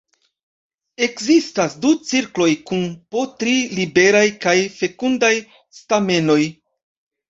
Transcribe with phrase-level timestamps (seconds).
[1.07, 5.35] Ekzistas du cirkloj kun po tri liberaj kaj fekundaj
[5.83, 6.45] stamenoj.